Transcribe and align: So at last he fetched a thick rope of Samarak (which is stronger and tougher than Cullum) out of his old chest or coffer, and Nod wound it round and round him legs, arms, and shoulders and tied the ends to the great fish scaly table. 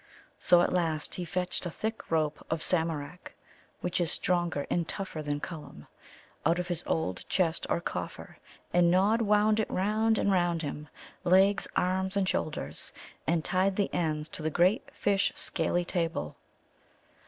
So 0.39 0.61
at 0.63 0.73
last 0.73 1.13
he 1.13 1.25
fetched 1.25 1.63
a 1.63 1.69
thick 1.69 2.09
rope 2.09 2.43
of 2.49 2.63
Samarak 2.63 3.35
(which 3.81 4.01
is 4.01 4.11
stronger 4.11 4.65
and 4.67 4.87
tougher 4.87 5.21
than 5.21 5.39
Cullum) 5.39 5.85
out 6.43 6.57
of 6.57 6.69
his 6.69 6.83
old 6.87 7.23
chest 7.29 7.67
or 7.69 7.79
coffer, 7.79 8.39
and 8.73 8.89
Nod 8.89 9.21
wound 9.21 9.59
it 9.59 9.69
round 9.69 10.17
and 10.17 10.31
round 10.31 10.63
him 10.63 10.89
legs, 11.23 11.67
arms, 11.75 12.17
and 12.17 12.27
shoulders 12.27 12.91
and 13.27 13.45
tied 13.45 13.75
the 13.75 13.93
ends 13.93 14.27
to 14.29 14.41
the 14.41 14.49
great 14.49 14.89
fish 14.91 15.31
scaly 15.35 15.85
table. 15.85 16.35